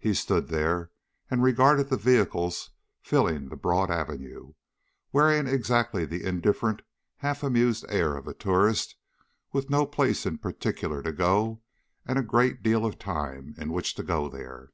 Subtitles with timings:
[0.00, 0.90] He stood there
[1.30, 4.54] and regarded the vehicles filling the broad avenue,
[5.12, 6.82] wearing exactly the indifferent,
[7.18, 8.96] half amused air of a tourist
[9.52, 11.62] with no place in particular to go
[12.04, 14.72] and a great deal of time in which to go there.